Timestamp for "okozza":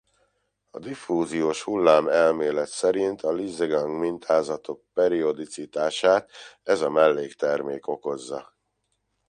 7.87-8.53